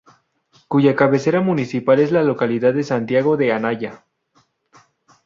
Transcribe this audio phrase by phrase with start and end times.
[0.67, 4.03] Cuya cabecera municipal es la localidad de Santiago de Anaya.